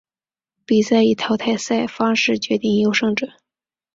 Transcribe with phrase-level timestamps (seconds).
[0.65, 3.27] 比赛以淘汰赛方式决定优胜者。